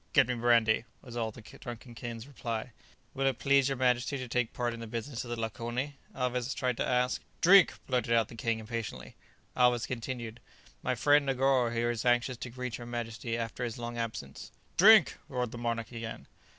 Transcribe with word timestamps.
"Get 0.13 0.27
me 0.27 0.33
brandy," 0.33 0.85
was 1.03 1.15
all 1.15 1.29
the 1.29 1.41
drunken 1.43 1.93
king's 1.93 2.27
reply. 2.27 2.71
"Will 3.13 3.27
it 3.27 3.37
please 3.37 3.69
your 3.69 3.77
majesty 3.77 4.17
to 4.17 4.27
take 4.27 4.51
part 4.51 4.73
in 4.73 4.79
the 4.79 4.87
business 4.87 5.23
of 5.23 5.29
the 5.29 5.35
lakoni?" 5.39 5.97
Alvez 6.15 6.55
tried 6.55 6.77
to 6.77 6.83
ask. 6.87 7.21
"Drink!" 7.39 7.75
blurted 7.85 8.11
out 8.11 8.27
the 8.27 8.33
king 8.33 8.57
impatiently. 8.57 9.15
Alvez 9.55 9.85
continued, 9.85 10.39
"My 10.81 10.95
friend 10.95 11.27
Negoro 11.27 11.71
here 11.71 11.91
is 11.91 12.03
anxious 12.03 12.37
to 12.37 12.49
greet 12.49 12.79
your 12.79 12.87
majesty 12.87 13.37
after 13.37 13.63
his 13.63 13.77
long 13.77 13.95
absence." 13.95 14.51
"Drink!" 14.75 15.17
roared 15.29 15.51
the 15.51 15.59
monarch 15.59 15.91
again. 15.91 16.25